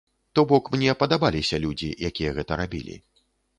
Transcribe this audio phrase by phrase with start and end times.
[0.37, 3.01] То бок мне падабаліся людзі, якія гэта рабілі.